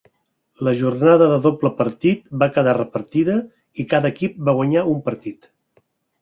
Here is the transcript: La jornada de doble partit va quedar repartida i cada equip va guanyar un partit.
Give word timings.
La 0.67 0.71
jornada 0.77 1.27
de 1.31 1.35
doble 1.45 1.71
partit 1.81 2.23
va 2.43 2.47
quedar 2.55 2.73
repartida 2.79 3.37
i 3.85 3.87
cada 3.93 4.13
equip 4.15 4.41
va 4.49 4.57
guanyar 4.63 4.87
un 4.97 5.05
partit. 5.13 5.49